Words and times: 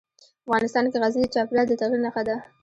افغانستان 0.45 0.85
کې 0.91 0.97
غزني 1.01 1.23
د 1.27 1.31
چاپېریال 1.35 1.67
د 1.69 1.73
تغیر 1.81 1.99
نښه 2.05 2.21
ده. 2.27 2.35